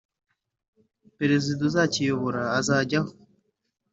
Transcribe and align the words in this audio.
Perezida 1.17 1.59
uzakiyobora 1.69 2.41
azajyaho 2.59 3.11